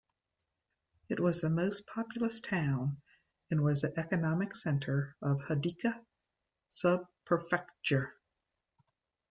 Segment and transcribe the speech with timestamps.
[1.09, 3.03] It was the most populous town
[3.51, 6.03] and was the economic center of Hidaka
[6.71, 8.13] Subprefecture.